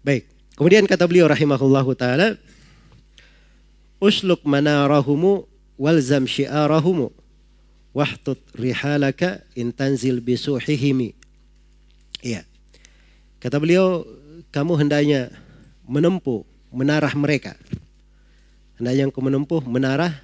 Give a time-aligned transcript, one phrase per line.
[0.00, 0.24] Baik.
[0.56, 2.36] Kemudian kata beliau rahimahullahu taala
[4.00, 5.44] Usluk manarahumu
[5.76, 7.12] walzam syiarahumu
[7.92, 11.12] wahtut rihalaka intanzil bisuhihimi.
[12.24, 12.48] Iya.
[13.40, 14.08] Kata beliau,
[14.48, 15.28] kamu hendaknya
[15.84, 17.56] menempuh menarah mereka.
[18.80, 20.16] Hendaknya engkau menempuh menarah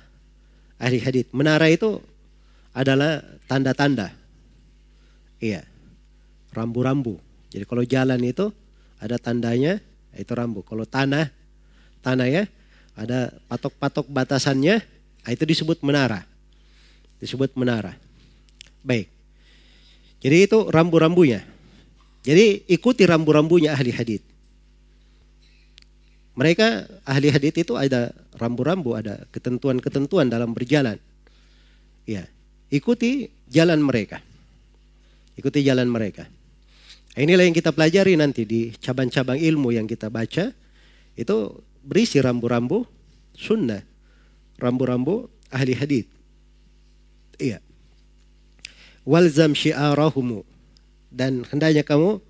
[0.81, 1.29] ahli hadith.
[1.37, 2.01] Menara itu
[2.73, 4.17] adalah tanda-tanda.
[5.37, 5.69] Iya.
[6.57, 7.21] Rambu-rambu.
[7.53, 8.49] Jadi kalau jalan itu
[9.01, 9.81] ada tandanya,
[10.17, 10.65] itu rambu.
[10.65, 11.29] Kalau tanah,
[12.01, 12.45] tanah ya,
[12.97, 14.81] ada patok-patok batasannya,
[15.25, 16.25] ah, itu disebut menara.
[17.21, 17.97] Disebut menara.
[18.81, 19.13] Baik.
[20.21, 21.45] Jadi itu rambu-rambunya.
[22.27, 24.25] Jadi ikuti rambu-rambunya ahli hadith.
[26.37, 31.01] Mereka ahli hadith itu ada rambu-rambu, ada ketentuan-ketentuan dalam berjalan.
[32.05, 32.29] Ya,
[32.69, 34.21] ikuti jalan mereka.
[35.37, 36.29] Ikuti jalan mereka.
[37.17, 40.53] Inilah yang kita pelajari nanti di cabang-cabang ilmu yang kita baca.
[41.17, 42.85] Itu berisi rambu-rambu
[43.33, 43.81] sunnah.
[44.61, 46.09] Rambu-rambu ahli hadith.
[47.41, 47.65] Iya.
[49.09, 50.45] Walzam syiarahumu.
[51.09, 52.21] Dan hendaknya kamu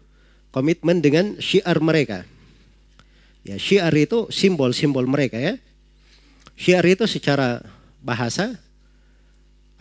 [0.55, 2.23] komitmen dengan syiar mereka.
[3.43, 5.59] Ya, syiar itu simbol-simbol mereka ya.
[6.55, 7.59] Syiar itu secara
[7.99, 8.55] bahasa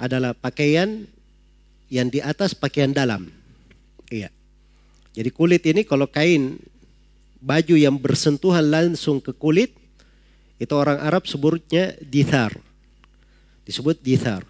[0.02, 1.06] adalah pakaian
[1.94, 3.30] yang di atas pakaian dalam.
[4.10, 4.34] Iya.
[5.16, 6.60] Jadi kulit ini kalau kain
[7.40, 9.72] baju yang bersentuhan langsung ke kulit,
[10.60, 12.52] itu orang Arab sebutnya dithar.
[13.64, 14.44] Disebut dithar.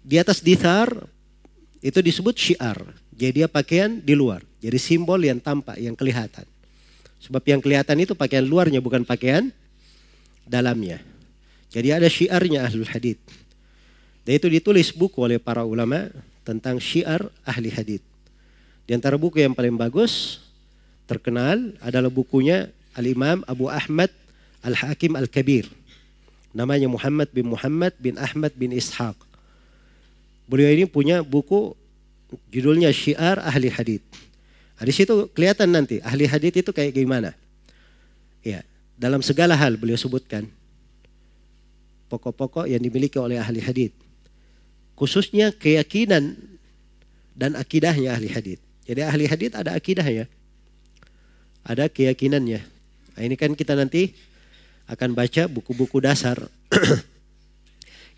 [0.00, 0.88] Di atas dithar
[1.82, 2.78] itu disebut syiar.
[3.10, 4.46] Jadi dia pakaian di luar.
[4.62, 6.46] Jadi simbol yang tampak, yang kelihatan.
[7.20, 9.52] Sebab yang kelihatan itu pakaian luarnya bukan pakaian
[10.48, 11.04] dalamnya.
[11.68, 13.20] Jadi ada syiarnya ahlul hadith.
[14.24, 16.08] Dan itu ditulis buku oleh para ulama
[16.46, 18.09] tentang syiar ahli hadith.
[18.84, 20.44] Di antara buku yang paling bagus
[21.08, 24.10] terkenal adalah bukunya Al-Imam Abu Ahmad
[24.62, 25.66] Al-Hakim Al-Kabir.
[26.50, 29.14] Namanya Muhammad bin Muhammad bin Ahmad bin Ishaq.
[30.50, 31.78] Beliau ini punya buku
[32.50, 34.02] judulnya Syiar Ahli Hadith.
[34.80, 37.36] Nah, di situ kelihatan nanti ahli hadith itu kayak gimana.
[38.40, 38.64] Ya,
[38.96, 40.48] dalam segala hal beliau sebutkan
[42.08, 43.92] pokok-pokok yang dimiliki oleh ahli hadith.
[44.96, 46.32] Khususnya keyakinan
[47.36, 48.62] dan akidahnya ahli hadith.
[48.90, 50.26] Jadi ahli hadith ada akidahnya
[51.64, 52.60] ada keyakinannya.
[53.16, 54.16] Nah, ini kan kita nanti
[54.88, 56.40] akan baca buku-buku dasar.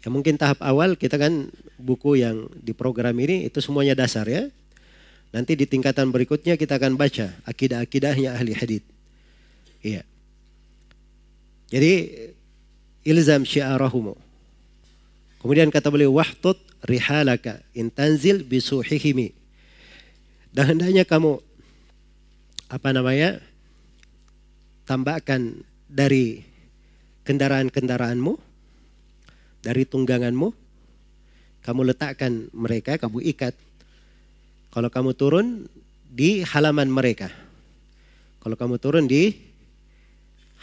[0.03, 4.49] ya mungkin tahap awal kita kan buku yang di program ini itu semuanya dasar ya.
[5.33, 8.85] Nanti di tingkatan berikutnya kita akan baca akidah-akidahnya ahli hadith.
[9.81, 10.05] Iya.
[11.73, 11.93] Jadi
[13.09, 14.13] ilzam syiarahumu.
[15.41, 19.42] Kemudian kata beliau wahtut rihalaka intanzil bisuhihimi.
[20.53, 21.41] Dan hendaknya kamu
[22.69, 23.41] apa namanya
[24.85, 26.45] tambahkan dari
[27.25, 28.37] kendaraan-kendaraanmu
[29.65, 30.49] dari tungganganmu
[31.63, 33.55] kamu letakkan mereka kamu ikat.
[34.75, 35.71] Kalau kamu turun
[36.11, 37.31] di halaman mereka.
[38.43, 39.31] Kalau kamu turun di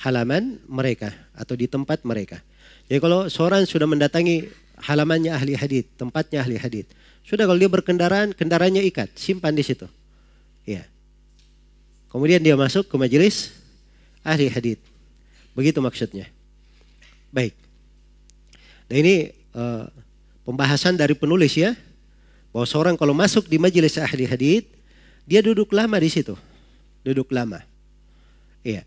[0.04, 2.44] halaman mereka atau di tempat mereka.
[2.92, 4.52] Jadi kalau seorang sudah mendatangi
[4.84, 6.88] halamannya ahli hadith tempatnya ahli hadith
[7.30, 9.86] sudah kalau dia berkendaraan kendaraannya ikat simpan di situ
[10.66, 10.82] ya
[12.10, 13.54] Kemudian dia masuk ke majelis
[14.26, 14.82] ahli hadith.
[15.54, 16.26] Begitu maksudnya.
[17.30, 17.54] Baik.
[18.90, 19.16] Nah ini
[19.54, 19.86] uh,
[20.42, 21.78] pembahasan dari penulis ya.
[22.50, 24.66] Bahwa seorang kalau masuk di majelis ahli hadith,
[25.30, 26.34] dia duduk lama di situ.
[27.06, 27.62] Duduk lama.
[28.66, 28.82] Iya.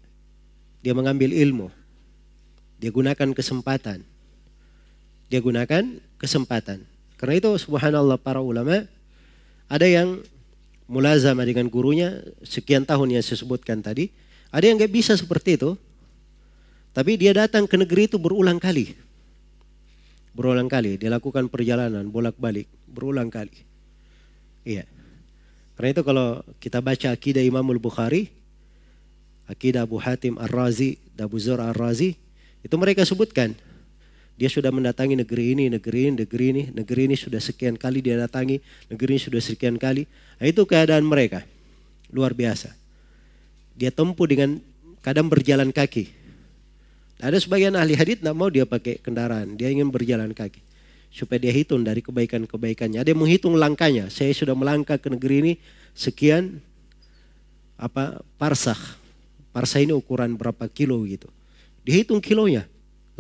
[0.83, 1.71] Dia mengambil ilmu.
[2.83, 4.03] Dia gunakan kesempatan.
[5.31, 6.83] Dia gunakan kesempatan.
[7.23, 8.83] Karena itu subhanallah para ulama
[9.71, 10.27] ada yang
[10.91, 14.11] mulazama dengan gurunya sekian tahun yang saya sebutkan tadi.
[14.51, 15.79] Ada yang nggak bisa seperti itu.
[16.91, 18.99] Tapi dia datang ke negeri itu berulang kali.
[20.35, 20.99] Berulang kali.
[20.99, 22.67] Dia lakukan perjalanan bolak-balik.
[22.91, 23.55] Berulang kali.
[24.67, 24.83] Iya.
[25.79, 28.35] Karena itu kalau kita baca akidah Imamul Bukhari.
[29.47, 30.99] Akidah Abu Hatim Ar-Razi.
[31.23, 32.19] Abu Zur Ar-Razi.
[32.67, 33.55] Itu mereka sebutkan.
[34.33, 38.17] Dia sudah mendatangi negeri ini, negeri ini, negeri ini, negeri ini sudah sekian kali dia
[38.17, 38.59] datangi,
[38.89, 40.09] negeri ini sudah sekian kali.
[40.41, 41.45] Nah, itu keadaan mereka.
[42.09, 42.73] Luar biasa.
[43.77, 44.59] Dia tempuh dengan
[45.05, 46.09] kadang berjalan kaki.
[47.23, 50.59] Ada sebagian ahli hadith tidak mau dia pakai kendaraan, dia ingin berjalan kaki.
[51.13, 52.99] Supaya dia hitung dari kebaikan-kebaikannya.
[53.05, 54.09] Ada yang menghitung langkahnya.
[54.09, 55.53] Saya sudah melangkah ke negeri ini
[55.93, 56.57] sekian
[57.77, 58.81] apa parsah.
[59.53, 61.29] Parsah ini ukuran berapa kilo gitu.
[61.85, 62.65] Dihitung kilonya,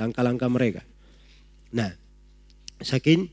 [0.00, 0.80] langkah-langkah mereka.
[1.72, 1.90] Nah,
[2.84, 3.32] saking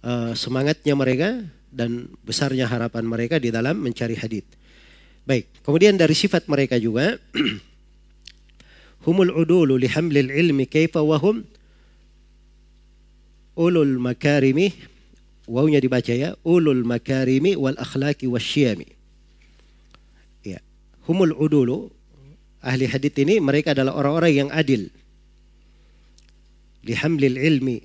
[0.00, 1.44] uh, semangatnya mereka,
[1.76, 4.48] dan besarnya harapan mereka di dalam mencari hadith.
[5.28, 7.20] Baik, kemudian dari sifat mereka juga
[9.04, 11.44] humul udulu li hamlil ilmi kaifa wahum
[13.58, 14.72] ulul makarimi
[15.44, 18.86] wawnya dibaca ya ulul makarimi wal akhlaki wasyami
[20.42, 20.58] ya
[21.06, 21.90] humul udulu
[22.62, 24.90] ahli hadith ini mereka adalah orang-orang yang adil
[26.86, 27.78] li hamlil ilmi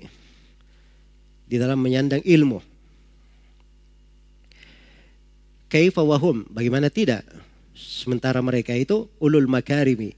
[1.50, 2.72] di dalam menyandang ilmu
[5.72, 6.44] Kaifa wahum?
[6.52, 7.24] Bagaimana tidak?
[7.72, 10.12] Sementara mereka itu ulul makarimi.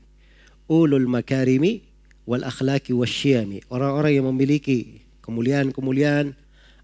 [0.67, 1.79] Ulul makarimi
[2.27, 3.63] wal akhlaki wasyami.
[3.71, 6.35] Orang-orang yang memiliki kemuliaan-kemuliaan,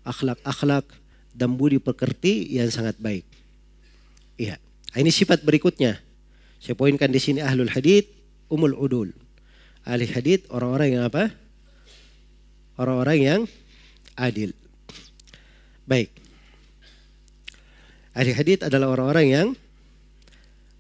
[0.07, 0.87] akhlak-akhlak
[1.35, 3.27] dan budi pekerti yang sangat baik.
[4.39, 4.63] Iya.
[4.95, 5.99] Ini sifat berikutnya.
[6.63, 8.07] Saya poinkan di sini ahlul hadith
[8.47, 9.11] umul udul.
[9.83, 11.35] Ahli hadith orang-orang yang apa?
[12.81, 13.41] Orang-orang yang
[14.17, 14.57] adil.
[15.85, 16.09] Baik.
[18.17, 19.47] Ahli hadith adalah orang-orang yang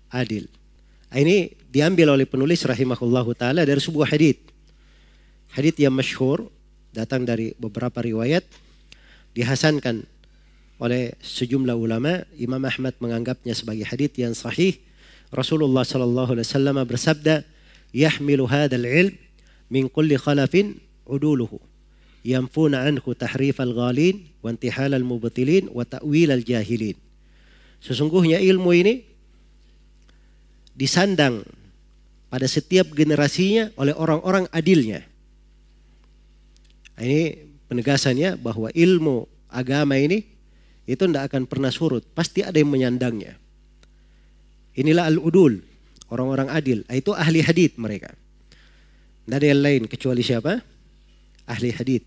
[0.08, 0.48] adil.
[1.12, 4.40] Ini diambil oleh penulis rahimahullah taala dari sebuah hadith.
[5.52, 6.48] Hadith yang masyhur
[6.96, 8.48] datang dari beberapa riwayat
[9.36, 10.00] dihasankan
[10.80, 12.24] oleh sejumlah ulama.
[12.40, 14.80] Imam Ahmad menganggapnya sebagai hadith yang sahih.
[15.28, 17.44] Rasulullah sallallahu alaihi wasallam bersabda,
[17.92, 19.14] "Yahmilu hadzal ilm
[19.68, 21.69] min kulli khalafin uduluhu."
[22.20, 26.96] Yamfuna anhu tahrif al-ghalin wa intihal al-mubtilin wa ta'wil al-jahilin.
[27.80, 28.94] Sesungguhnya ilmu ini
[30.76, 31.40] disandang
[32.28, 35.00] pada setiap generasinya oleh orang-orang adilnya.
[37.00, 40.20] Ini penegasannya bahwa ilmu agama ini
[40.84, 42.04] itu tidak akan pernah surut.
[42.12, 43.40] Pasti ada yang menyandangnya.
[44.76, 45.64] Inilah al-udul,
[46.12, 46.84] orang-orang adil.
[46.92, 48.12] Itu ahli hadith mereka.
[49.24, 50.60] Tidak ada yang lain kecuali siapa?
[51.50, 52.06] Ahli hadith.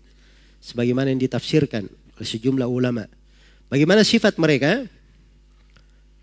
[0.64, 1.84] Sebagaimana yang ditafsirkan
[2.16, 3.04] oleh sejumlah ulama.
[3.68, 4.88] Bagaimana sifat mereka?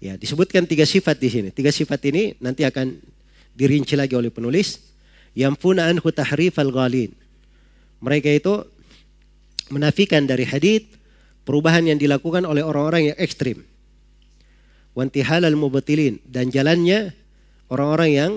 [0.01, 1.49] Ya, disebutkan tiga sifat di sini.
[1.53, 2.97] Tiga sifat ini nanti akan
[3.53, 4.81] dirinci lagi oleh penulis.
[5.37, 7.13] Yang puna anhu tahrif al ghalin.
[8.01, 8.65] Mereka itu
[9.69, 10.89] menafikan dari hadith
[11.45, 13.61] perubahan yang dilakukan oleh orang-orang yang ekstrim.
[14.97, 17.13] Wantihal al mubatilin dan jalannya
[17.69, 18.31] orang-orang yang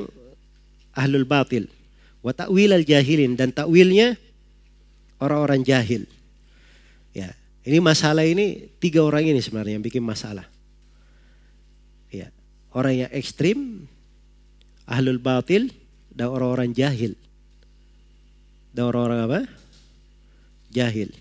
[0.95, 1.67] ahlul batil.
[2.21, 4.21] Wa ta'wil al jahilin dan takwilnya
[5.22, 6.06] orang-orang jahil.
[7.14, 10.50] Ya, ini masalah ini tiga orang ini sebenarnya yang bikin masalah
[12.75, 13.87] orang yang ekstrim,
[14.84, 15.70] ahlul batil,
[16.11, 17.14] dan orang-orang jahil.
[18.75, 19.40] Dan orang-orang apa?
[20.75, 21.14] Jahil.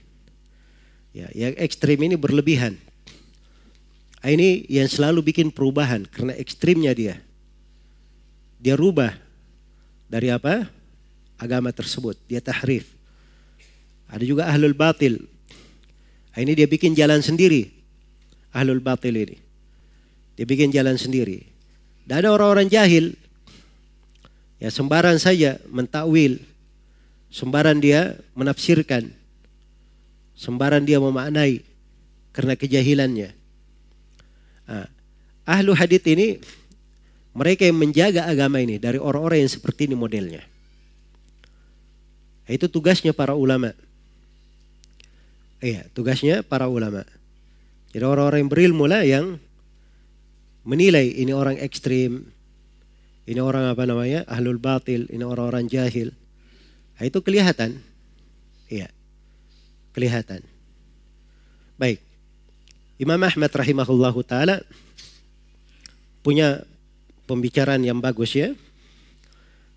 [1.14, 2.74] Ya, yang ekstrim ini berlebihan.
[4.26, 7.22] Ah, ini yang selalu bikin perubahan karena ekstrimnya dia.
[8.58, 9.14] Dia rubah
[10.10, 10.66] dari apa?
[11.38, 12.18] Agama tersebut.
[12.26, 12.90] Dia tahrif.
[14.14, 15.26] Ada juga ahlul batil.
[16.38, 17.74] Ah, ini dia bikin jalan sendiri.
[18.54, 19.38] Ahlul batil ini.
[20.38, 21.42] Dia bikin jalan sendiri.
[22.06, 23.18] Dan ada orang-orang jahil.
[24.62, 26.38] Ya sembaran saja mentakwil.
[27.34, 29.10] Sembaran dia menafsirkan.
[30.38, 31.66] Sembaran dia memaknai.
[32.34, 33.30] Karena kejahilannya.
[34.70, 34.88] Nah,
[35.50, 36.38] ahlu hadith ini.
[37.34, 38.78] Mereka yang menjaga agama ini.
[38.78, 40.46] Dari orang-orang yang seperti ini modelnya.
[42.46, 43.74] Itu tugasnya para ulama.
[45.64, 47.08] Iya, tugasnya para ulama.
[47.96, 49.40] Jadi orang-orang yang berilmu lah yang
[50.68, 52.28] menilai ini orang ekstrim,
[53.24, 56.12] ini orang apa namanya, ahlul batil, ini orang-orang jahil.
[57.00, 57.80] Nah, itu kelihatan.
[58.68, 58.92] Iya.
[59.96, 60.44] Kelihatan.
[61.80, 62.04] Baik.
[63.00, 64.68] Imam Ahmad rahimahullahu taala
[66.28, 66.68] punya
[67.24, 68.52] pembicaraan yang bagus ya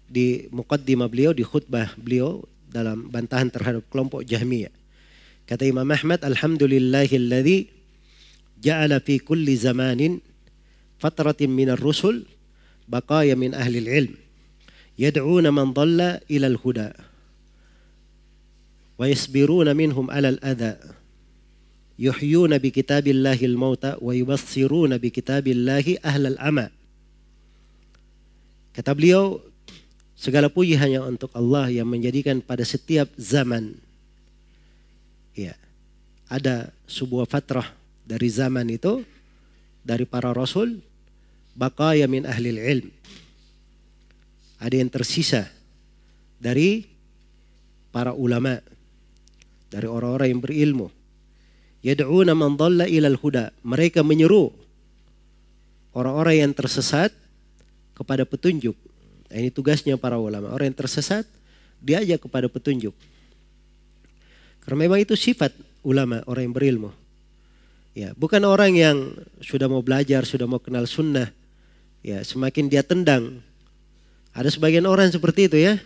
[0.06, 4.85] di muqaddimah beliau di khutbah beliau dalam bantahan terhadap kelompok Jahmiyah.
[5.46, 7.70] Kata Imam Ahmad, Alhamdulillahilladzi
[8.60, 10.18] ja'ala fi kulli zamanin
[10.98, 12.26] fatratin minar rusul
[12.90, 14.14] baqaya min ahli ilm
[14.98, 16.98] yad'una man dhalla ila al-huda
[18.96, 20.80] wa yasbiruna minhum ala al-adha
[22.00, 26.74] yuhyuna bi kitabillahi al-mauta wa yubassiruna bi kitabillahi ahli al-ama
[28.76, 29.40] Kata beliau,
[30.12, 33.80] segala puji hanya untuk Allah yang menjadikan pada setiap zaman
[35.36, 35.54] ya,
[36.26, 37.70] ada sebuah fatrah
[38.02, 39.04] dari zaman itu
[39.84, 40.80] dari para rasul
[41.54, 42.88] baqaya min ahli ilm
[44.56, 45.52] ada yang tersisa
[46.40, 46.88] dari
[47.92, 48.60] para ulama
[49.68, 50.88] dari orang-orang yang berilmu.
[51.84, 54.50] Yad'una man dhalla ila huda mereka menyeru
[55.92, 57.12] orang-orang yang tersesat
[57.94, 58.74] kepada petunjuk.
[59.30, 60.50] Nah, ini tugasnya para ulama.
[60.50, 61.28] Orang yang tersesat
[61.78, 62.96] diajak kepada petunjuk
[64.66, 65.54] karena memang itu sifat
[65.86, 66.90] ulama orang yang berilmu
[67.96, 71.32] Ya, bukan orang yang sudah mau belajar, sudah mau kenal sunnah,
[72.04, 73.40] ya semakin dia tendang.
[74.36, 75.80] Ada sebagian orang seperti itu ya.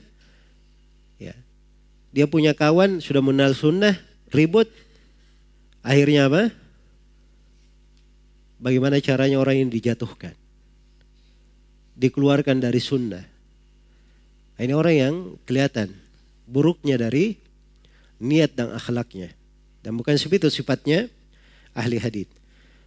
[1.22, 1.38] Ya.
[2.10, 3.94] Dia punya kawan sudah mengenal sunnah,
[4.34, 4.66] ribut.
[5.86, 6.50] Akhirnya apa?
[8.58, 10.34] Bagaimana caranya orang ini dijatuhkan?
[11.94, 13.22] Dikeluarkan dari sunnah.
[14.58, 15.14] Nah, ini orang yang
[15.46, 15.94] kelihatan
[16.50, 17.38] buruknya dari
[18.20, 19.32] niat dan akhlaknya.
[19.80, 21.08] Dan bukan seperti itu sifatnya
[21.72, 22.30] ahli hadith.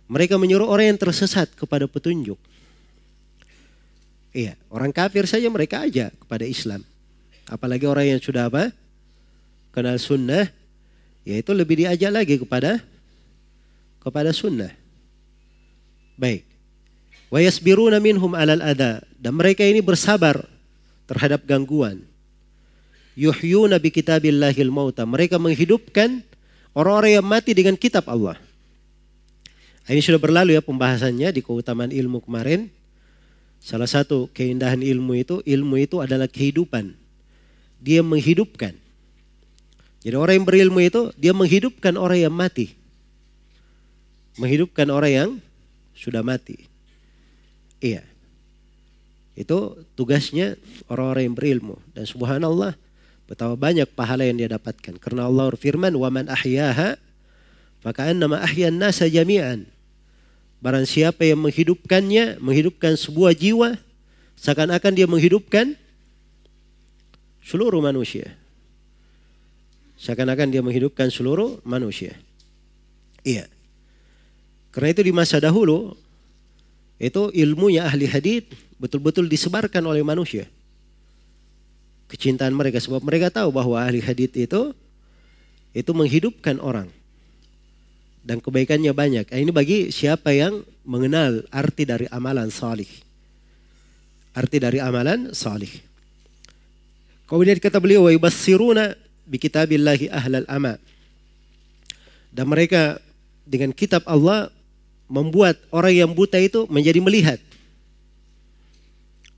[0.05, 2.37] Mereka menyuruh orang yang tersesat kepada petunjuk.
[4.33, 6.85] Iya, orang kafir saja mereka aja kepada Islam.
[7.49, 8.73] Apalagi orang yang sudah apa?
[9.73, 10.49] Kenal sunnah,
[11.25, 12.81] yaitu lebih diajak lagi kepada
[14.01, 14.73] kepada sunnah.
[16.17, 16.45] Baik.
[17.33, 20.45] Wa yasbiruna minhum alal ada dan mereka ini bersabar
[21.09, 22.05] terhadap gangguan.
[23.13, 25.05] Yuhyuna bi kitabillahil mauta.
[25.05, 26.25] Mereka menghidupkan
[26.73, 28.37] orang-orang yang mati dengan kitab Allah.
[29.83, 32.71] Ini sudah berlalu ya pembahasannya di keutamaan ilmu kemarin.
[33.63, 36.95] Salah satu keindahan ilmu itu, ilmu itu adalah kehidupan.
[37.83, 38.75] Dia menghidupkan.
[40.03, 42.75] Jadi orang yang berilmu itu, dia menghidupkan orang yang mati.
[44.35, 45.29] Menghidupkan orang yang
[45.95, 46.67] sudah mati.
[47.79, 48.03] Iya.
[49.35, 50.59] Itu tugasnya
[50.91, 51.75] orang-orang yang berilmu.
[51.95, 52.75] Dan subhanallah,
[53.23, 54.99] Betapa banyak pahala yang dia dapatkan.
[54.99, 56.99] Karena Allah firman, "Waman ahyaha
[57.83, 59.67] maka nama ahyan nasa jami'an."
[60.63, 63.75] Barang siapa yang menghidupkannya, menghidupkan sebuah jiwa,
[64.39, 65.75] seakan-akan dia menghidupkan
[67.43, 68.31] seluruh manusia.
[69.99, 72.15] Seakan-akan dia menghidupkan seluruh manusia.
[73.27, 73.47] Iya.
[74.71, 75.95] Karena itu di masa dahulu,
[76.99, 78.47] itu ilmunya ahli hadith
[78.79, 80.47] betul-betul disebarkan oleh manusia.
[82.13, 84.77] Kecintaan mereka sebab mereka tahu bahwa ahli hadith itu
[85.73, 86.93] itu menghidupkan orang
[88.23, 89.25] dan kebaikannya banyak.
[89.33, 92.87] Ini bagi siapa yang mengenal arti dari amalan salih.
[94.37, 95.69] Arti dari amalan salih.
[97.27, 98.95] Kemudian kata beliau, wa yubassiruna
[99.27, 100.79] bi kitabillahi ahlal ama.
[102.29, 102.97] Dan mereka
[103.43, 104.49] dengan kitab Allah
[105.11, 107.39] membuat orang yang buta itu menjadi melihat.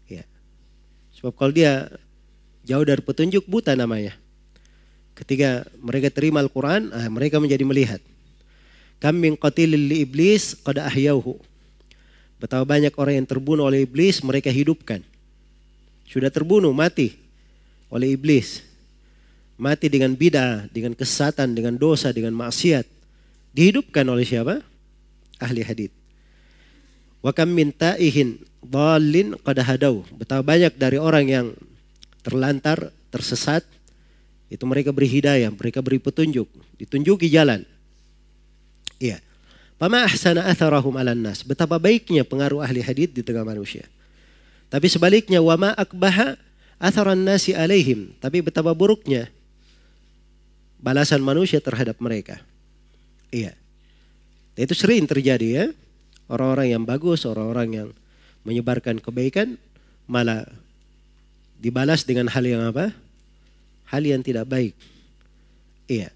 [0.07, 0.23] Ya.
[1.17, 1.89] Sebab kalau dia
[2.65, 4.17] jauh dari petunjuk buta namanya.
[5.15, 8.01] Ketika mereka terima Al-Quran, ah, mereka menjadi melihat.
[8.99, 11.39] Kam min qatilil li iblis qad ahyauhu.
[12.41, 14.99] Betapa banyak orang yang terbunuh oleh iblis mereka hidupkan.
[16.09, 17.15] Sudah terbunuh, mati
[17.87, 18.59] oleh iblis.
[19.55, 22.83] Mati dengan bidah, dengan kesatan, dengan dosa, dengan maksiat.
[23.55, 24.59] Dihidupkan oleh siapa?
[25.39, 25.95] Ahli hadith.
[27.23, 30.03] Wa kam min ta'ihin dhalin qad hadau.
[30.11, 31.47] Betapa banyak dari orang yang
[32.25, 33.61] terlantar, tersesat,
[34.49, 36.49] itu mereka beri hidayah, mereka beri petunjuk,
[36.81, 37.61] ditunjuki jalan.
[38.97, 39.21] Iya.
[39.77, 41.45] Pama ahsana atharahum ala nas.
[41.45, 43.85] Betapa baiknya pengaruh ahli hadith di tengah manusia.
[44.71, 46.39] Tapi sebaliknya wama akbaha
[46.81, 48.15] atharan nasi alaihim.
[48.17, 49.29] Tapi betapa buruknya
[50.79, 52.39] balasan manusia terhadap mereka.
[53.29, 53.53] Iya.
[54.55, 55.65] Itu sering terjadi ya.
[56.31, 57.89] Orang-orang yang bagus, orang-orang yang
[58.47, 59.59] menyebarkan kebaikan
[60.07, 60.47] malah
[61.65, 62.93] dibalas dengan hal yang apa?
[63.89, 64.77] Hal yang tidak baik.
[65.89, 66.13] Iya.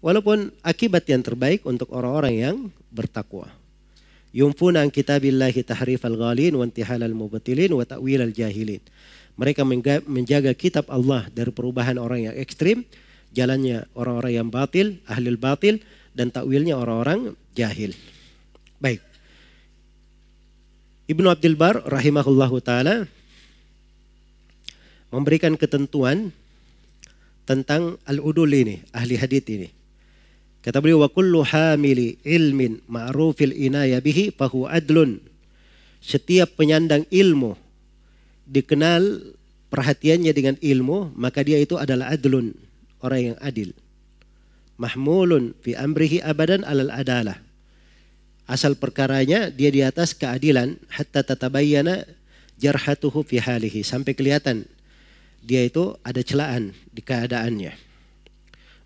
[0.00, 2.56] Walaupun akibat yang terbaik untuk orang-orang yang
[2.88, 3.52] bertakwa.
[4.32, 8.80] Yumfuna an kitabillahi tahrif al-ghalin wa intihal al-mubtilin wa ta'wil al-jahilin.
[9.36, 9.68] Mereka
[10.08, 12.88] menjaga kitab Allah dari perubahan orang yang ekstrim,
[13.36, 15.76] jalannya orang-orang yang batil, ahli batil,
[16.16, 17.92] dan takwilnya orang-orang jahil.
[18.80, 19.04] Baik.
[21.08, 23.04] Ibnu Abdul Bar rahimahullahu taala
[25.10, 26.34] memberikan ketentuan
[27.46, 29.70] tentang al-udul ini, ahli hadith ini.
[30.66, 35.22] Kata beliau wa kullu hamili ilmin ma'rufil inaya bihi fahu adlun.
[36.02, 37.54] Setiap penyandang ilmu
[38.50, 39.34] dikenal
[39.70, 42.50] perhatiannya dengan ilmu, maka dia itu adalah adlun,
[42.98, 43.70] orang yang adil.
[44.76, 47.38] Mahmulun fi amrihi abadan alal adalah.
[48.46, 52.06] Asal perkaranya dia di atas keadilan hatta tatabayyana
[52.58, 54.66] jarhatuhu fi halihi sampai kelihatan
[55.46, 57.70] dia itu ada celaan di keadaannya.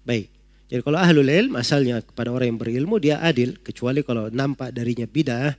[0.05, 0.29] Baik.
[0.69, 5.09] Jadi kalau ahlul ilm asalnya kepada orang yang berilmu dia adil kecuali kalau nampak darinya
[5.09, 5.57] bidah,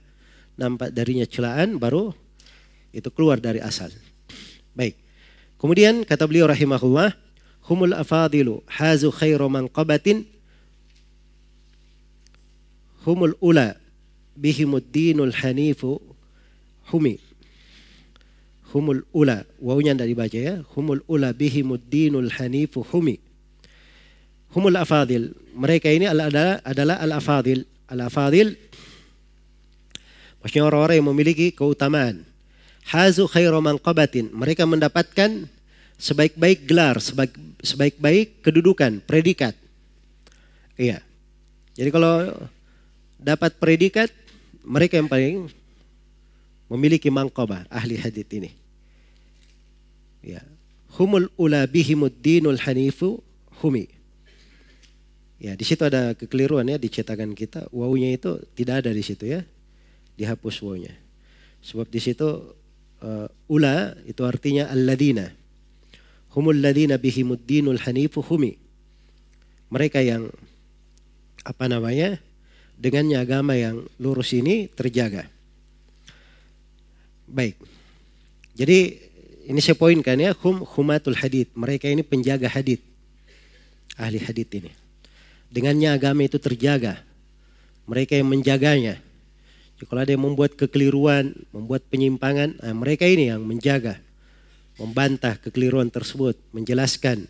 [0.56, 2.14] nampak darinya celaan baru
[2.94, 3.90] itu keluar dari asal.
[4.78, 4.96] Baik.
[5.58, 7.18] Kemudian kata beliau rahimahullah,
[7.66, 10.24] humul afadilu hazu khairu manqabatin
[13.02, 13.74] humul ula
[14.38, 15.98] bihimud dinul hanifu
[16.94, 17.18] humi.
[18.72, 20.56] Humul ula, wawunya tidak dibaca ya.
[20.76, 23.20] Humul ula bihimud dinul hanifu humi
[24.56, 25.36] humul afadil.
[25.56, 27.68] Mereka ini adalah adalah al-afadil.
[27.92, 28.56] Al-afadil
[30.40, 32.24] maksudnya orang-orang yang memiliki keutamaan.
[32.88, 34.32] Hazu khairu manqabatin.
[34.32, 35.48] Mereka mendapatkan
[36.02, 39.54] sebaik-baik gelar, sebaik, sebaik-baik kedudukan, predikat.
[40.76, 41.04] Iya.
[41.78, 42.34] Jadi kalau
[43.22, 44.10] dapat predikat,
[44.66, 45.46] mereka yang paling
[46.74, 48.61] memiliki mangkobah ahli hadith ini.
[50.22, 50.46] Ya.
[50.98, 53.22] Humul ula bihimud dinul hanifu
[53.62, 53.90] humi.
[55.42, 57.66] Ya, di situ ada kekeliruan ya di cetakan kita.
[57.74, 59.42] Wawunya itu tidak ada di situ ya.
[60.14, 60.94] Dihapus wawunya.
[61.66, 62.54] Sebab di situ
[63.02, 65.34] uh, ula itu artinya alladina.
[66.38, 68.54] Humul ladina bihimud dinul hanifu humi.
[69.74, 70.30] Mereka yang
[71.42, 72.22] apa namanya?
[72.78, 75.26] Dengannya agama yang lurus ini terjaga.
[77.30, 77.58] Baik.
[78.58, 78.98] Jadi
[79.52, 81.52] ini saya poinkan ya, hum humatul hadith.
[81.60, 82.80] Mereka ini penjaga hadith.
[84.00, 84.72] Ahli hadith ini.
[85.52, 87.04] Dengannya agama itu terjaga.
[87.84, 89.04] Mereka yang menjaganya.
[89.76, 94.00] Jadi ada yang membuat kekeliruan, membuat penyimpangan, nah mereka ini yang menjaga.
[94.80, 97.28] Membantah kekeliruan tersebut, menjelaskan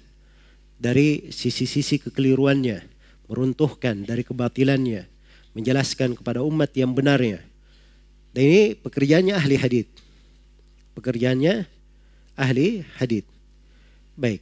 [0.78, 2.86] dari sisi-sisi kekeliruannya,
[3.32, 5.10] meruntuhkan dari kebatilannya,
[5.58, 7.42] menjelaskan kepada umat yang benarnya.
[8.30, 9.90] Dan ini pekerjaannya ahli hadith.
[10.94, 11.81] Pekerjaannya
[12.42, 13.30] ahli hadith.
[14.18, 14.42] Baik.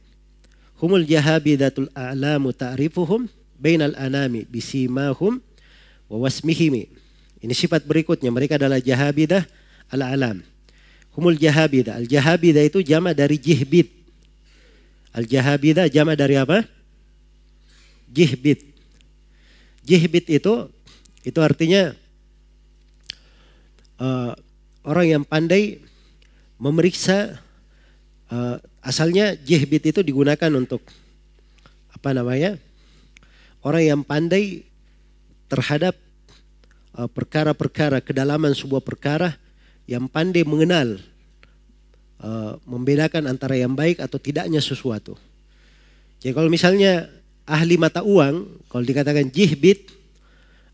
[0.80, 3.28] Humul jahabidatul a'lamu ta'rifuhum
[3.60, 5.44] bainal anami bisimahum
[6.08, 6.88] wa wasmihim.
[7.44, 8.32] Ini sifat berikutnya.
[8.32, 9.44] Mereka adalah jahabidah
[9.92, 10.40] al-alam.
[11.12, 12.00] Humul jahabidah.
[12.00, 13.92] Al-jahabidah itu jama dari jihbid.
[15.12, 16.64] Al-jahabidah jama dari apa?
[18.08, 18.64] Jihbid.
[19.84, 20.54] Jihbid itu
[21.20, 21.92] itu artinya
[24.00, 24.32] uh,
[24.80, 25.84] orang yang pandai
[26.56, 27.40] memeriksa
[28.30, 30.80] uh, asalnya jihbid itu digunakan untuk
[31.90, 32.56] apa namanya
[33.60, 34.64] orang yang pandai
[35.50, 35.98] terhadap
[36.96, 39.36] uh, perkara-perkara, kedalaman sebuah perkara
[39.90, 41.02] yang pandai mengenal,
[42.22, 45.18] uh, membedakan antara yang baik atau tidaknya sesuatu.
[46.22, 47.10] Jadi kalau misalnya
[47.48, 49.90] ahli mata uang, kalau dikatakan jihbit,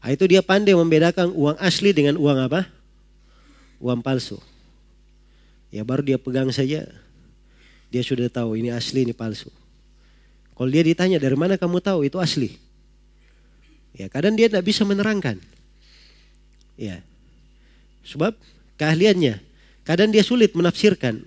[0.05, 2.69] ah, itu dia pandai membedakan uang asli dengan uang apa?
[3.81, 4.37] Uang palsu.
[5.73, 6.85] Ya baru dia pegang saja,
[7.91, 9.49] dia sudah tahu ini asli, ini palsu.
[10.57, 12.57] Kalau dia ditanya dari mana kamu tahu itu asli,
[13.97, 15.41] Ya, kadang dia tidak bisa menerangkan.
[16.77, 17.01] Ya.
[18.05, 18.37] Sebab
[18.77, 19.41] keahliannya.
[19.89, 21.25] Kadang dia sulit menafsirkan.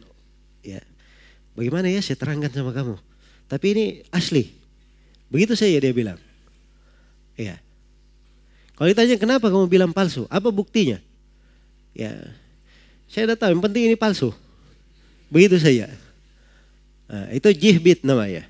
[0.62, 0.86] Ya.
[1.58, 2.95] Bagaimana ya saya terangkan sama kamu.
[3.50, 4.54] Tapi ini asli.
[5.34, 6.22] Begitu saya dia bilang.
[7.34, 7.58] Ya.
[8.78, 10.30] Kalau ditanya kenapa kamu bilang palsu?
[10.30, 11.02] Apa buktinya?
[11.98, 12.13] Ya.
[13.10, 14.30] Saya tidak tahu, yang penting ini palsu.
[15.34, 15.89] Begitu saja.
[17.10, 18.45] Nah, itu jihbit namanya.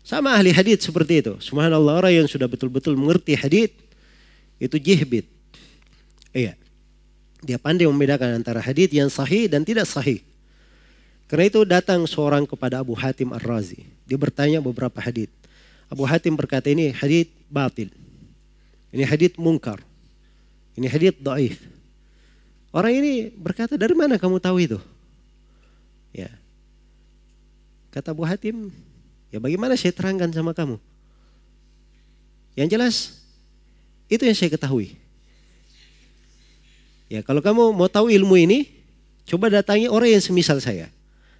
[0.00, 1.36] Sama ahli hadith seperti itu.
[1.38, 3.76] Subhanallah orang yang sudah betul-betul mengerti hadith
[4.56, 5.28] itu jihbit.
[6.32, 6.56] Iya.
[7.44, 10.24] Dia pandai membedakan antara hadith yang sahih dan tidak sahih.
[11.28, 13.84] Karena itu datang seorang kepada Abu Hatim Ar-Razi.
[14.08, 15.30] Dia bertanya beberapa hadith.
[15.86, 17.92] Abu Hatim berkata ini hadith batil.
[18.90, 19.78] Ini hadith mungkar.
[20.74, 21.60] Ini hadith daif.
[22.74, 24.78] Orang ini berkata dari mana kamu tahu itu?
[26.10, 26.39] Ya.
[27.90, 28.70] Kata Abu Hatim,
[29.30, 30.76] Ya bagaimana saya terangkan sama kamu?
[32.58, 32.94] Yang jelas,
[34.10, 34.98] itu yang saya ketahui.
[37.06, 38.66] Ya kalau kamu mau tahu ilmu ini,
[39.26, 40.90] coba datangi orang yang semisal saya.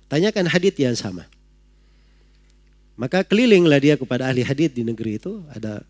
[0.06, 1.26] Tanyakan hadith yang sama.
[2.94, 5.42] Maka kelilinglah dia kepada ahli hadith di negeri itu.
[5.50, 5.82] Ada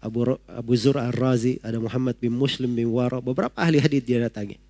[0.00, 4.60] Abu, Abu Zur Ar-Razi, ada Muhammad bin Muslim bin Wara, beberapa ahli hadith dia datangi.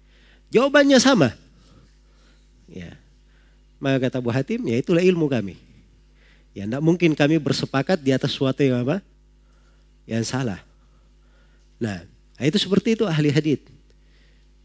[0.50, 1.34] Jawabannya sama.
[2.70, 2.94] Ya.
[3.76, 5.60] Maka kata Abu Hatim, ya itulah ilmu kami.
[6.56, 9.04] Ya tidak mungkin kami bersepakat di atas suatu yang apa?
[10.08, 10.60] Yang salah.
[11.76, 12.08] Nah,
[12.40, 13.60] itu seperti itu ahli hadith.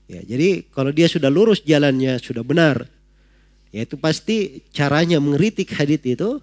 [0.08, 2.88] Ya, jadi kalau dia sudah lurus jalannya, sudah benar,
[3.72, 6.40] ya itu pasti caranya mengeritik hadith itu,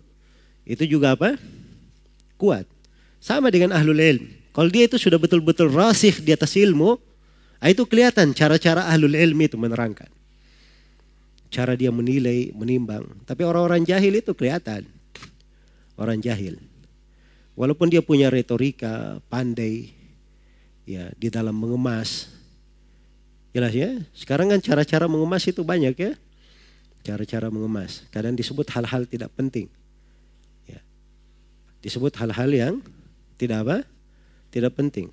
[0.68, 1.36] itu juga apa?
[2.36, 2.68] Kuat.
[3.20, 4.24] Sama dengan ahlul ilm.
[4.52, 7.00] Kalau dia itu sudah betul-betul rasih di atas ilmu,
[7.60, 10.17] ah, itu kelihatan cara-cara ahlul ilmi itu menerangkan.
[11.48, 13.08] Cara dia menilai, menimbang.
[13.24, 14.84] Tapi orang-orang jahil itu kelihatan
[15.98, 16.56] orang jahil.
[17.58, 19.90] Walaupun dia punya retorika, pandai
[20.86, 22.30] ya di dalam mengemas.
[23.50, 23.98] Jelas ya?
[24.14, 26.12] Sekarang kan cara-cara mengemas itu banyak ya.
[27.02, 28.06] Cara-cara mengemas.
[28.14, 29.66] Kadang disebut hal-hal tidak penting.
[30.70, 30.78] Ya.
[31.82, 32.74] Disebut hal-hal yang
[33.34, 33.76] tidak apa?
[34.54, 35.10] Tidak penting.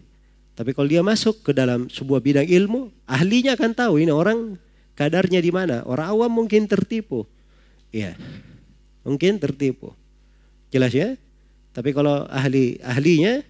[0.54, 4.56] Tapi kalau dia masuk ke dalam sebuah bidang ilmu, ahlinya akan tahu ini orang
[4.95, 5.84] kadarnya di mana.
[5.84, 7.27] Orang awam mungkin tertipu.
[7.93, 8.15] Ya.
[9.05, 9.93] Mungkin tertipu.
[10.73, 11.15] Jelas ya?
[11.75, 13.43] Tapi kalau ahli ahlinya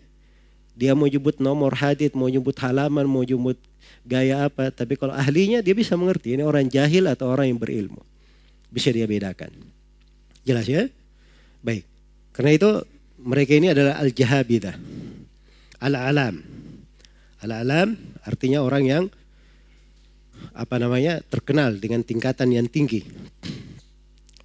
[0.75, 3.55] Dia mau jemput nomor hadit, mau jemput halaman, mau jemput
[4.03, 4.67] gaya apa.
[4.75, 8.03] Tapi kalau ahlinya dia bisa mengerti ini orang jahil atau orang yang berilmu.
[8.67, 9.55] Bisa dia bedakan.
[10.43, 10.91] Jelas ya?
[11.63, 11.87] Baik.
[12.35, 12.69] Karena itu
[13.23, 14.75] mereka ini adalah al-jahabidah.
[15.79, 16.43] Al-alam.
[17.39, 17.95] Al-alam
[18.27, 19.03] artinya orang yang
[20.51, 23.01] apa namanya terkenal dengan tingkatan yang tinggi.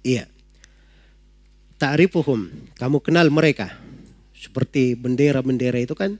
[0.01, 0.25] Iya.
[1.77, 3.73] Ta'rifuhum, kamu kenal mereka
[4.37, 6.17] seperti bendera-bendera itu kan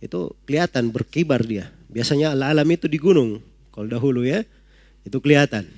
[0.00, 1.68] itu kelihatan berkibar dia.
[1.92, 3.40] Biasanya ala alam itu di gunung.
[3.72, 4.40] Kalau dahulu ya,
[5.04, 5.68] itu kelihatan.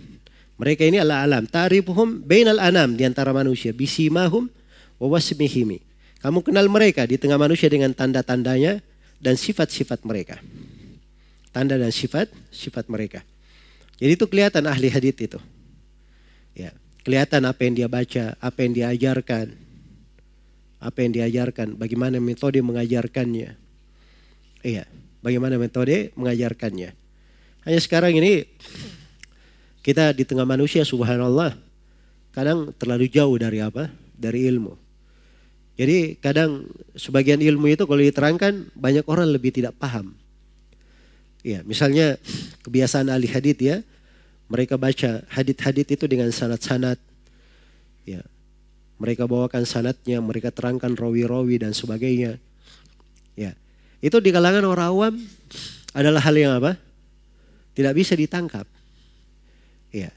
[0.62, 1.46] Mereka ini ala alam.
[1.50, 3.74] Ta'rifuhum bainal anam di antara manusia.
[3.74, 4.46] Bisimahum
[5.02, 5.82] wa wasmihimi.
[6.22, 8.78] Kamu kenal mereka di tengah manusia dengan tanda-tandanya
[9.18, 10.38] dan sifat-sifat mereka.
[11.50, 13.26] Tanda dan sifat sifat mereka.
[14.02, 15.38] Jadi itu kelihatan ahli hadith itu.
[16.58, 16.74] Ya,
[17.06, 19.54] kelihatan apa yang dia baca, apa yang dia ajarkan,
[20.82, 23.54] apa yang diajarkan, bagaimana metode mengajarkannya.
[24.66, 24.84] Iya,
[25.22, 26.90] bagaimana metode mengajarkannya.
[27.62, 28.42] Hanya sekarang ini
[29.86, 31.54] kita di tengah manusia subhanallah
[32.34, 33.86] kadang terlalu jauh dari apa?
[34.18, 34.74] Dari ilmu.
[35.78, 36.66] Jadi kadang
[36.98, 40.18] sebagian ilmu itu kalau diterangkan banyak orang lebih tidak paham.
[41.42, 42.18] Iya, misalnya
[42.62, 43.82] kebiasaan ahli hadith ya,
[44.46, 47.00] mereka baca hadith-hadith itu dengan sanat-sanat.
[48.06, 48.22] Ya,
[49.02, 52.38] mereka bawakan sanatnya, mereka terangkan rawi-rawi dan sebagainya.
[53.34, 53.58] Ya.
[53.98, 55.14] Itu di kalangan orang awam
[55.90, 56.78] adalah hal yang apa?
[57.74, 58.68] Tidak bisa ditangkap.
[59.90, 60.14] Ya.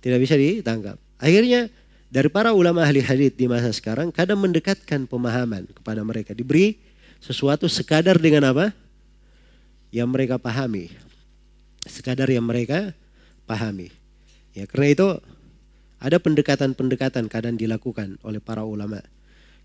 [0.00, 0.96] Tidak bisa ditangkap.
[1.20, 1.68] Akhirnya
[2.08, 6.30] dari para ulama ahli hadith di masa sekarang kadang mendekatkan pemahaman kepada mereka.
[6.30, 6.78] Diberi
[7.18, 8.70] sesuatu sekadar dengan apa?
[9.94, 10.90] Yang mereka pahami.
[11.86, 12.90] Sekadar yang mereka
[13.46, 13.94] pahami.
[14.50, 15.08] Ya, karena itu
[16.02, 18.98] ada pendekatan-pendekatan kadang dilakukan oleh para ulama.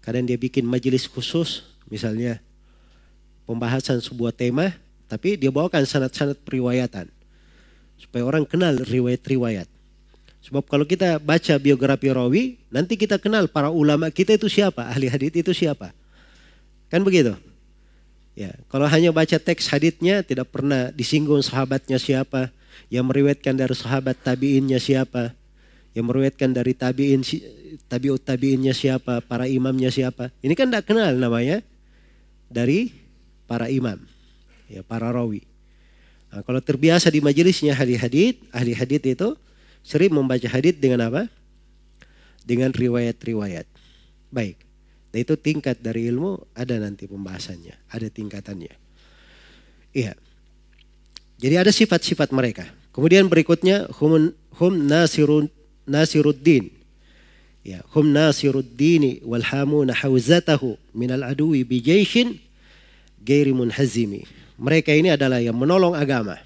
[0.06, 2.38] Kadang dia bikin majelis khusus, misalnya
[3.50, 4.78] pembahasan sebuah tema,
[5.10, 7.10] tapi dia bawakan sanat-sanat periwayatan.
[7.98, 9.65] Supaya orang kenal riwayat-riwayat.
[10.46, 15.10] Sebab kalau kita baca biografi rawi, nanti kita kenal para ulama kita itu siapa, ahli
[15.12, 15.92] hadith itu siapa.
[16.88, 17.36] Kan begitu?
[18.39, 22.56] Ya, kalau hanya baca teks hadithnya tidak pernah disinggung sahabatnya siapa,
[22.88, 25.36] yang meriwayatkan dari sahabat tabiinnya siapa,
[25.91, 27.19] yang meriwayatkan dari tabiin
[27.91, 30.32] tabiut tabiinnya siapa, para imamnya siapa.
[30.39, 31.60] Ini kan tidak kenal namanya
[32.47, 32.95] dari
[33.43, 33.99] para imam,
[34.71, 35.43] ya para rawi.
[36.32, 39.36] Nah, kalau terbiasa di majelisnya ahli hadit, ahli hadit itu
[39.84, 41.28] sering membaca hadit dengan apa?
[42.47, 43.67] Dengan riwayat-riwayat.
[44.32, 44.68] Baik.
[45.10, 48.74] Dan itu tingkat dari ilmu ada nanti pembahasannya, ada tingkatannya.
[49.93, 50.13] Iya.
[51.39, 52.69] Jadi ada sifat-sifat mereka.
[52.93, 55.50] Kemudian berikutnya hum, hum nasirun
[55.89, 56.69] Nasiruddin.
[57.65, 62.38] Ya, hum Nasiruddin wal hamuna hawzatahu min al adui bi jaishin
[63.26, 64.30] gairi munhazimi.
[64.62, 66.38] Mereka ini adalah yang menolong agama.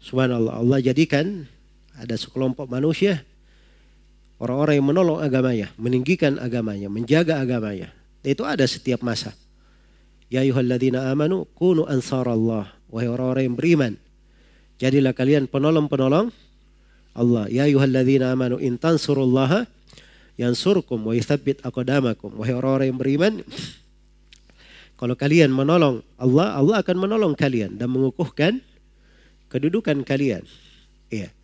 [0.00, 1.44] Subhanallah, Allah jadikan
[1.98, 3.26] ada sekelompok manusia
[4.40, 7.92] orang-orang yang menolong agamanya, meninggikan agamanya, menjaga agamanya.
[8.26, 9.32] Itu ada setiap masa.
[10.26, 12.74] Ya ayyuhalladzina amanu kunu ansarallah.
[12.90, 13.92] Wahai orang-orang yang beriman.
[14.82, 16.34] Jadilah kalian penolong-penolong
[17.14, 17.44] Allah.
[17.48, 19.70] Ya ayuhalladzina amanu in tansurullaha
[20.34, 22.34] yansurkum wa yuthabbit aqdamakum.
[22.34, 23.32] Wahai orang-orang yang beriman,
[24.96, 28.64] kalau kalian menolong Allah, Allah akan menolong kalian dan mengukuhkan
[29.52, 30.44] kedudukan kalian.
[31.12, 31.35] Iya.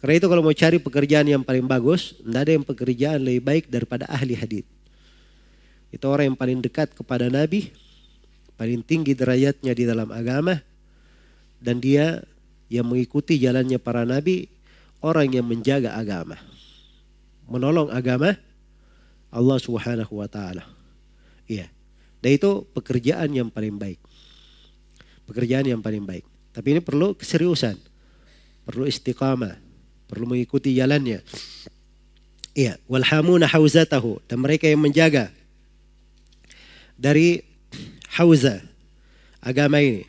[0.00, 3.64] Karena itu kalau mau cari pekerjaan yang paling bagus, tidak ada yang pekerjaan lebih baik
[3.68, 4.64] daripada ahli hadith.
[5.92, 7.68] Itu orang yang paling dekat kepada Nabi,
[8.56, 10.56] paling tinggi derajatnya di dalam agama,
[11.60, 12.24] dan dia
[12.72, 14.48] yang mengikuti jalannya para Nabi
[15.04, 16.40] orang yang menjaga agama.
[17.44, 18.40] Menolong agama
[19.28, 20.64] Allah Subhanahu wa taala.
[21.44, 21.68] Iya.
[22.20, 24.00] Dan itu pekerjaan yang paling baik.
[25.28, 26.24] Pekerjaan yang paling baik.
[26.56, 27.76] Tapi ini perlu keseriusan.
[28.64, 29.69] Perlu istiqamah.
[30.10, 31.22] Perlu mengikuti jalannya.
[32.58, 35.30] Iya, walhamuna hauzatahu dan mereka yang menjaga
[36.98, 37.46] dari
[38.10, 38.58] hauza
[39.38, 40.02] agama ini.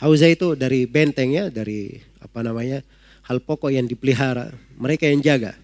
[0.00, 2.80] Hauza itu dari benteng ya, dari apa namanya?
[3.22, 5.54] hal pokok yang dipelihara, mereka yang jaga.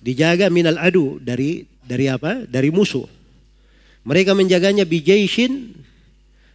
[0.00, 2.46] Dijaga minal adu dari dari apa?
[2.46, 3.04] Dari musuh.
[4.06, 5.76] Mereka menjaganya bijaishin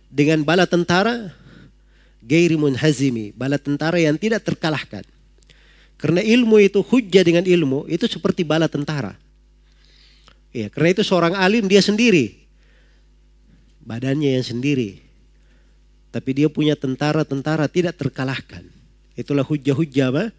[0.10, 1.30] dengan bala tentara
[2.26, 5.06] gairi munhazimi, bala tentara yang tidak terkalahkan.
[6.06, 9.18] Karena ilmu itu hujah dengan ilmu itu seperti bala tentara.
[10.54, 12.46] Ya, karena itu seorang alim dia sendiri.
[13.82, 15.02] Badannya yang sendiri.
[16.14, 18.62] Tapi dia punya tentara-tentara tidak terkalahkan.
[19.18, 20.30] Itulah hujah-hujah apa?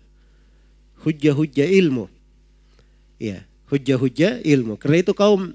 [1.03, 2.07] Hujah-hujah ilmu.
[3.19, 4.79] Ya, hujah-hujah ilmu.
[4.79, 5.51] Karena itu kaum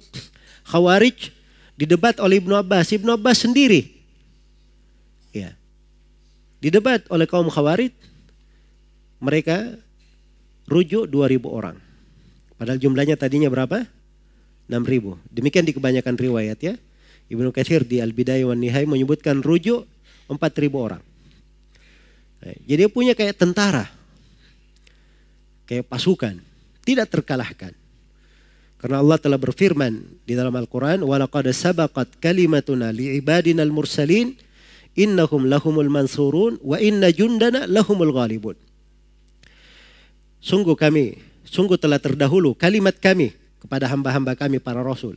[0.67, 1.31] Khawarij
[1.81, 2.93] Didebat oleh Ibnu Abbas.
[2.93, 3.89] Ibnu Abbas sendiri.
[5.33, 5.57] Ya.
[6.61, 7.89] Didebat oleh kaum Khawarid.
[9.17, 9.81] Mereka
[10.71, 11.75] rujuk 2000 orang.
[12.55, 13.83] Padahal jumlahnya tadinya berapa?
[14.71, 15.19] 6000.
[15.27, 16.79] Demikian di kebanyakan riwayat ya.
[17.27, 19.83] Ibnu Katsir di Al-Bidayah wan Nihai menyebutkan rujuk
[20.31, 21.03] 4000 orang.
[22.47, 23.91] Eh, jadi punya kayak tentara.
[25.67, 26.39] Kayak pasukan,
[26.83, 27.75] tidak terkalahkan.
[28.81, 34.33] Karena Allah telah berfirman di dalam Al-Qur'an, "Wa laqad sabaqat kalimatuna li ibadinal mursalin
[34.97, 38.57] innahum lahumul mansurun wa inna jundana lahumul ghalibun."
[40.41, 45.15] Sungguh kami, sungguh telah terdahulu kalimat kami kepada hamba-hamba kami para rasul.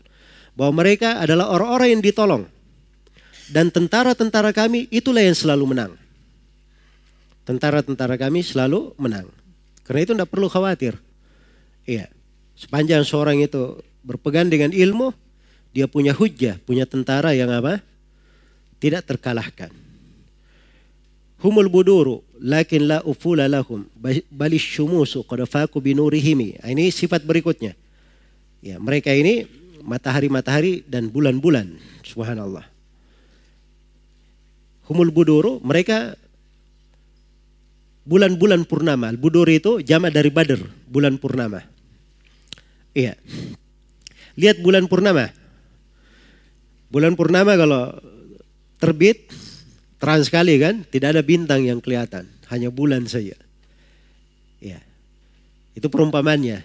[0.53, 2.45] Bahwa mereka adalah orang-orang yang ditolong.
[3.49, 5.93] Dan tentara-tentara kami itulah yang selalu menang.
[7.49, 9.29] Tentara-tentara kami selalu menang.
[9.85, 10.97] Karena itu tidak perlu khawatir.
[11.85, 12.09] Iya.
[12.55, 15.13] Sepanjang seorang itu berpegang dengan ilmu,
[15.75, 17.83] dia punya hujah, punya tentara yang apa?
[18.79, 19.84] Tidak terkalahkan.
[21.45, 23.85] Humul buduru, lakin la ufula lahum,
[24.33, 26.57] balis syumusu qadafaku binurihimi.
[26.57, 27.77] Nah, ini sifat berikutnya.
[28.65, 29.45] Ya, mereka ini
[29.85, 31.77] matahari-matahari dan bulan-bulan.
[32.01, 32.65] Subhanallah.
[34.89, 36.17] Humul buduru, mereka
[38.09, 39.13] bulan-bulan purnama.
[39.13, 41.61] Budur itu jama dari badr, bulan purnama.
[42.97, 43.21] Iya.
[44.41, 45.29] Lihat bulan purnama.
[46.89, 47.93] Bulan purnama kalau
[48.81, 49.29] terbit
[50.05, 53.41] terang sekali kan, tidak ada bintang yang kelihatan, hanya bulan saja.
[54.61, 54.85] Ya.
[55.73, 56.61] Itu perumpamannya.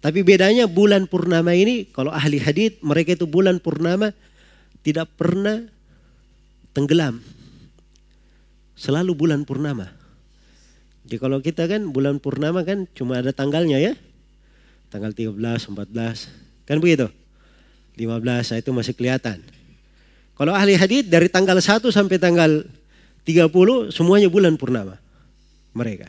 [0.00, 4.16] Tapi bedanya bulan purnama ini kalau ahli hadith mereka itu bulan purnama
[4.80, 5.68] tidak pernah
[6.72, 7.20] tenggelam.
[8.80, 9.92] Selalu bulan purnama.
[11.04, 13.92] Jadi kalau kita kan bulan purnama kan cuma ada tanggalnya ya
[14.88, 16.64] tanggal 13, 14.
[16.64, 17.12] Kan begitu?
[18.00, 19.59] 15 itu masih kelihatan.
[20.40, 22.64] Kalau ahli hadis dari tanggal 1 sampai tanggal
[23.28, 24.96] 30 semuanya bulan purnama.
[25.76, 26.08] Mereka.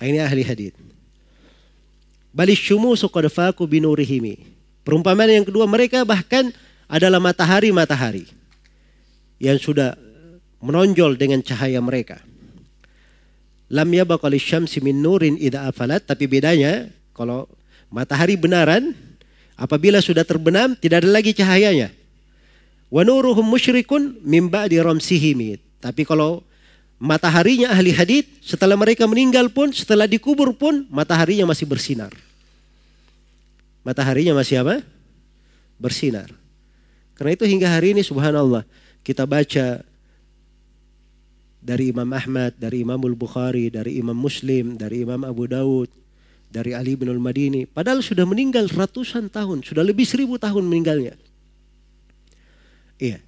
[0.00, 0.72] Ini ahli hadis.
[2.32, 4.48] Balis syumu suqadfaku binurihimi.
[4.80, 6.48] Perumpamaan yang kedua mereka bahkan
[6.88, 8.24] adalah matahari-matahari
[9.36, 9.92] yang sudah
[10.64, 12.24] menonjol dengan cahaya mereka.
[13.68, 16.00] Lam yabaqali syamsi min nurin idha afalat.
[16.08, 17.44] Tapi bedanya kalau
[17.88, 18.92] Matahari benaran
[19.56, 21.88] apabila sudah terbenam tidak ada lagi cahayanya.
[22.88, 25.60] Wa nuruhum musyrikun mim ba'di ramsihimi.
[25.78, 26.40] Tapi kalau
[26.98, 32.10] mataharinya ahli hadith setelah mereka meninggal pun setelah dikubur pun mataharinya masih bersinar.
[33.86, 34.82] Mataharinya masih apa?
[35.78, 36.32] Bersinar.
[37.14, 38.66] Karena itu hingga hari ini subhanallah
[39.06, 39.82] kita baca
[41.58, 45.90] dari Imam Ahmad, dari Imam Al-Bukhari, dari Imam Muslim, dari Imam Abu Dawud,
[46.48, 47.68] dari Ali bin al-Madini.
[47.68, 51.14] Padahal sudah meninggal ratusan tahun, sudah lebih seribu tahun meninggalnya.
[52.98, 53.22] Iya.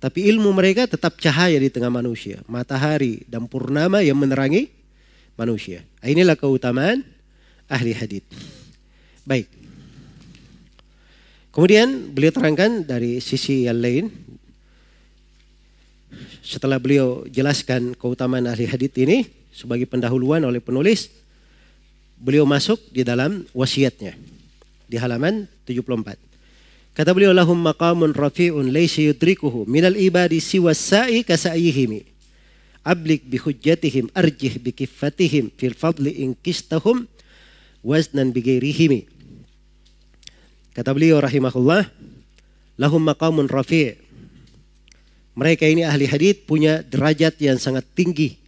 [0.00, 2.40] Tapi ilmu mereka tetap cahaya di tengah manusia.
[2.44, 4.68] Matahari dan purnama yang menerangi
[5.36, 5.80] manusia.
[6.04, 7.00] Inilah keutamaan
[7.68, 8.26] ahli hadith.
[9.24, 9.48] Baik.
[11.54, 14.10] Kemudian beliau terangkan dari sisi yang lain.
[16.44, 21.08] Setelah beliau jelaskan keutamaan ahli hadith ini sebagai pendahuluan oleh penulis
[22.18, 24.18] beliau masuk di dalam wasiatnya
[24.90, 26.33] di halaman 74.
[26.94, 32.06] Kata beliau lahum maqamun rafi'un laysa yudrikuhu minal ibadi siwa sa'i kasa'yihimi.
[32.86, 37.10] Ablik bi hujjatihim arjih bi kiffatihim fil fadli in kistahum
[37.82, 39.10] waznan bi ghairihimi.
[40.70, 41.90] Kata beliau rahimahullah
[42.78, 44.04] lahum maqamun rafi'
[45.34, 48.38] Mereka ini ahli hadith punya derajat yang sangat tinggi.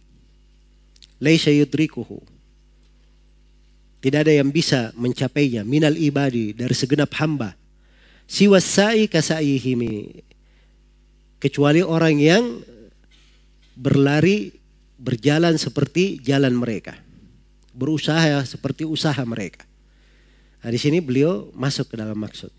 [1.19, 2.23] Laisa yudrikuhu
[3.97, 7.57] tidak ada yang bisa mencapainya minal ibadi dari segenap hamba.
[8.27, 10.23] Siwasai kasaihimi.
[11.39, 12.43] Kecuali orang yang
[13.77, 14.51] berlari
[14.99, 16.97] berjalan seperti jalan mereka.
[17.71, 19.63] Berusaha seperti usaha mereka.
[20.65, 22.49] Nah, di sini beliau masuk ke dalam maksud.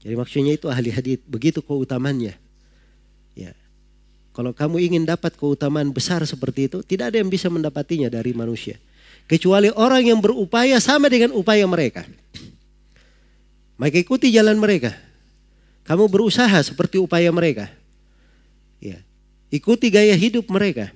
[0.00, 1.20] Jadi maksudnya itu ahli hadith.
[1.28, 2.32] Begitu keutamannya.
[3.36, 3.52] Ya.
[4.32, 8.78] Kalau kamu ingin dapat keutamaan besar seperti itu, tidak ada yang bisa mendapatinya dari manusia.
[9.26, 12.06] Kecuali orang yang berupaya sama dengan upaya mereka.
[13.80, 14.92] Maka ikuti jalan mereka.
[15.88, 17.72] Kamu berusaha seperti upaya mereka.
[18.76, 19.00] Ya.
[19.48, 20.92] Ikuti gaya hidup mereka.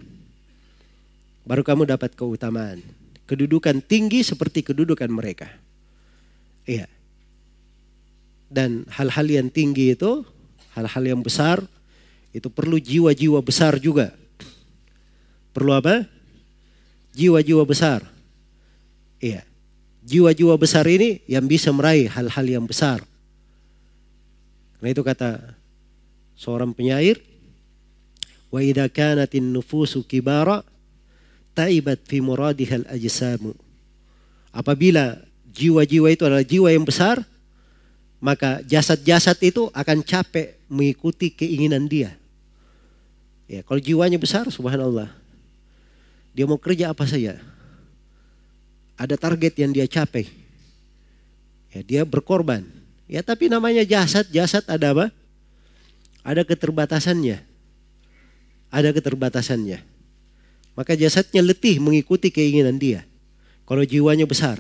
[1.48, 2.84] Baru kamu dapat keutamaan.
[3.24, 5.48] Kedudukan tinggi seperti kedudukan mereka.
[6.68, 6.84] Iya.
[8.52, 10.20] Dan hal-hal yang tinggi itu,
[10.76, 11.64] hal-hal yang besar,
[12.36, 14.12] itu perlu jiwa-jiwa besar juga.
[15.56, 16.04] Perlu apa?
[17.16, 18.04] Jiwa-jiwa besar.
[19.24, 19.53] Iya.
[20.04, 23.00] Jiwa-jiwa besar ini yang bisa meraih hal-hal yang besar.
[24.76, 25.56] Karena itu kata
[26.36, 27.24] seorang penyair,
[28.52, 30.60] wa idza kanatin nufusu kibara
[31.56, 33.56] taibat fi muradihal ajsamu.
[34.52, 35.24] Apabila
[35.56, 37.24] jiwa-jiwa itu adalah jiwa yang besar,
[38.20, 42.12] maka jasad-jasad itu akan capek mengikuti keinginan dia.
[43.48, 45.12] Ya, kalau jiwanya besar, subhanallah.
[46.34, 47.38] Dia mau kerja apa saja.
[48.94, 50.30] Ada target yang dia capai.
[51.74, 52.62] Ya, dia berkorban.
[53.10, 55.06] Ya, tapi namanya jasad, jasad ada apa?
[56.22, 57.42] Ada keterbatasannya.
[58.70, 59.82] Ada keterbatasannya.
[60.74, 63.06] Maka jasadnya letih mengikuti keinginan dia.
[63.66, 64.58] Kalau jiwanya besar.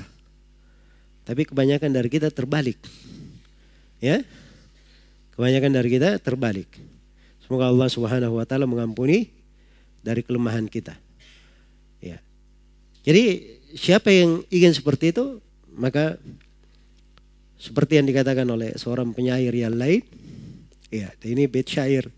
[1.24, 2.78] Tapi kebanyakan dari kita terbalik.
[3.98, 4.20] Ya.
[5.34, 6.68] Kebanyakan dari kita terbalik.
[7.42, 9.32] Semoga Allah Subhanahu wa taala mengampuni
[10.04, 10.94] dari kelemahan kita.
[11.98, 12.20] Ya.
[13.02, 15.42] Jadi siapa yang ingin seperti itu,
[15.74, 16.16] maka
[17.58, 20.02] seperti yang dikatakan oleh seorang penyair yang lain,
[20.94, 22.08] ya, ini bait syair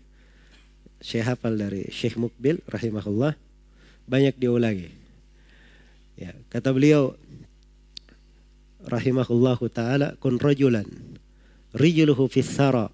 [0.97, 3.37] saya hafal dari Syekh Mukbil rahimahullah
[4.09, 4.89] banyak diulangi.
[6.17, 7.13] Ya, kata beliau
[8.81, 10.87] rahimahullahu taala kun rajulan
[11.77, 12.89] rijluhu fis thara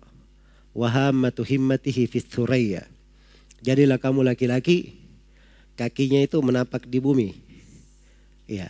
[0.75, 2.83] wa hammatu himmatihi fis thuraya.
[3.63, 4.99] Jadilah kamu laki-laki
[5.79, 7.52] kakinya itu menapak di bumi.
[8.49, 8.69] Ya.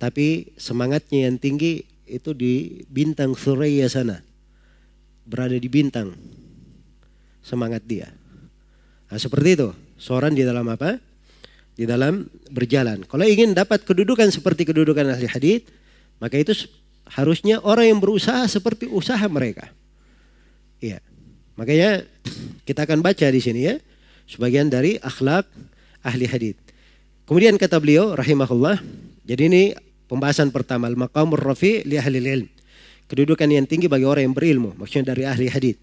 [0.00, 4.24] Tapi semangatnya yang tinggi itu di bintang Suraya sana.
[5.28, 6.16] Berada di bintang.
[7.44, 8.10] Semangat dia.
[9.10, 9.70] Nah, seperti itu.
[10.00, 10.96] Seorang di dalam apa?
[11.76, 13.04] Di dalam berjalan.
[13.04, 15.68] Kalau ingin dapat kedudukan seperti kedudukan ahli hadith,
[16.20, 16.52] maka itu
[17.10, 19.68] harusnya orang yang berusaha seperti usaha mereka.
[20.80, 21.02] Iya.
[21.58, 22.06] Makanya
[22.64, 23.76] kita akan baca di sini ya
[24.30, 25.44] sebagian dari akhlak
[26.06, 26.58] ahli hadith.
[27.30, 28.82] Kemudian kata beliau rahimahullah,
[29.22, 29.78] jadi ini
[30.10, 32.50] pembahasan pertama al-maqamur rafi li ahli ilm.
[33.06, 35.78] Kedudukan yang tinggi bagi orang yang berilmu, maksudnya dari ahli hadith.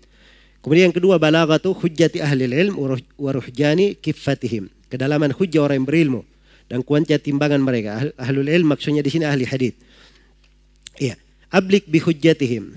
[0.60, 4.68] Kemudian yang kedua balagatu hujjati ahli ilm wa ruhjani kifatihim.
[4.92, 6.22] Kedalaman hujjah orang yang berilmu
[6.68, 8.12] dan kuatnya timbangan mereka.
[8.20, 9.80] Ahlul ilm maksudnya di sini ahli hadith.
[11.00, 11.16] Iya,
[11.48, 12.76] ablik bi hujjatihim.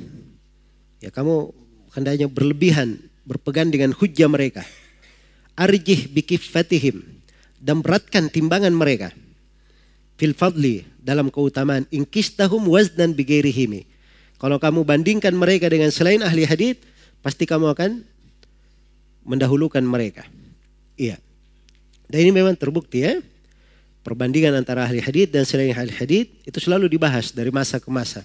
[1.03, 1.51] Ya kamu
[1.99, 4.63] hendaknya berlebihan berpegang dengan hujjah mereka.
[5.59, 7.20] Arjih bi kifatihim
[7.61, 9.13] dan beratkan timbangan mereka
[10.21, 13.89] fil fadli dalam keutamaan inkistahum waznan bigairihimi.
[14.37, 16.81] Kalau kamu bandingkan mereka dengan selain ahli hadith,
[17.25, 18.05] pasti kamu akan
[19.25, 20.25] mendahulukan mereka.
[20.97, 21.17] Iya.
[22.09, 23.21] Dan ini memang terbukti ya.
[24.01, 28.25] Perbandingan antara ahli hadith dan selain ahli hadith itu selalu dibahas dari masa ke masa.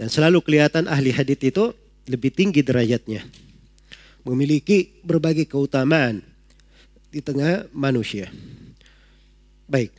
[0.00, 1.72] Dan selalu kelihatan ahli hadith itu
[2.08, 3.24] lebih tinggi derajatnya.
[4.24, 6.24] Memiliki berbagai keutamaan
[7.14, 8.26] di tengah manusia.
[9.70, 9.94] Baik.